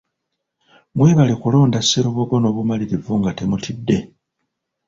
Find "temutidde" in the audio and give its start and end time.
3.37-3.97